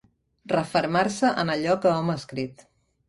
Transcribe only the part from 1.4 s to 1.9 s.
en allò